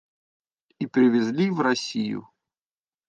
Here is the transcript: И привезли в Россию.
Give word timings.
И 0.79 0.87
привезли 0.87 1.51
в 1.51 1.59
Россию. 1.61 2.27